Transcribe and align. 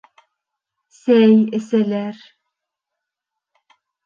—Сәй 0.99 1.37
әсәләр. 1.57 2.25